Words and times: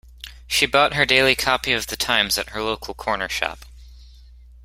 She 0.47 0.65
bought 0.65 0.95
her 0.95 1.05
daily 1.05 1.35
copy 1.35 1.73
of 1.73 1.85
The 1.85 1.95
Times 1.95 2.39
at 2.39 2.49
her 2.49 2.63
local 2.63 2.95
corner 2.95 3.29
shop 3.29 3.65